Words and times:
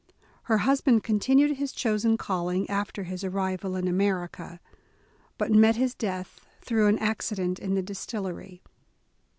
Her 0.45 0.57
husband 0.57 1.03
continued 1.03 1.57
his 1.57 1.71
chosen 1.71 2.17
calling 2.17 2.67
after 2.71 3.03
his 3.03 3.23
ar 3.23 3.29
rival 3.29 3.75
in 3.75 3.87
America, 3.87 4.59
but 5.37 5.51
met 5.51 5.75
his 5.75 5.93
death 5.93 6.43
through 6.59 6.87
an 6.87 6.97
accident 6.97 7.59
in 7.59 7.75
the 7.75 7.83
distillery. 7.83 8.63